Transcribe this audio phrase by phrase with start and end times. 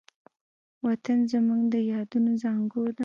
[0.85, 2.99] وطن زموږ د یادونو زانګو ده.